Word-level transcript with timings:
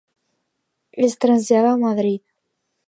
Es 1.09 1.15
trasllada 1.25 1.73
a 1.75 1.81
Madrid. 1.85 2.21